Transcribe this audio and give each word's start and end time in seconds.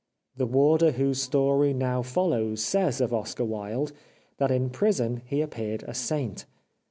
The 0.35 0.47
warder 0.47 0.93
whose 0.93 1.21
story 1.21 1.75
now 1.75 2.01
follows 2.01 2.63
says 2.63 3.01
of 3.01 3.13
Oscar 3.13 3.45
Wilde 3.45 3.93
that 4.37 4.49
in 4.49 4.71
prison 4.71 5.21
he 5.27 5.41
appeared 5.41 5.83
a 5.87 5.93
saint. 5.93 6.47